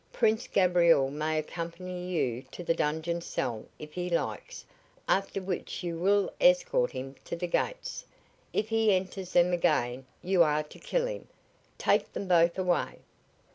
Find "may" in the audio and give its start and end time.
1.11-1.37